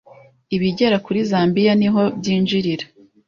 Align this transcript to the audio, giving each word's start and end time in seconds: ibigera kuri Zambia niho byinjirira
ibigera 0.55 0.97
kuri 1.05 1.19
Zambia 1.29 1.73
niho 1.79 2.01
byinjirira 2.19 2.85